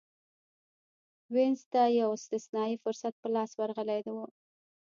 وینز 1.33 1.61
ته 1.71 1.81
یو 1.99 2.09
استثنايي 2.19 2.75
فرصت 2.83 3.13
په 3.21 3.27
لاس 3.35 3.51
ورغلی 3.55 4.01
و. 4.13 4.17